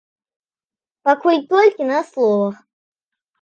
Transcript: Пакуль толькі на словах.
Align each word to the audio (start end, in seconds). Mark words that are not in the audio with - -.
Пакуль 1.09 1.43
толькі 1.51 1.83
на 1.91 1.99
словах. 2.09 2.57